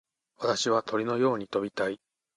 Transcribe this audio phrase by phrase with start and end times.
[0.39, 1.99] 私は鳥のように飛びたい。